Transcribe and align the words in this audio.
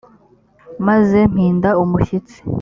maze 0.87 1.17
mpinda 1.33 1.69
umushyitsi 1.83 2.37